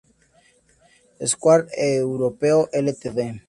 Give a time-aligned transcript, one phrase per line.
[1.31, 3.39] Square Europe, Ltd.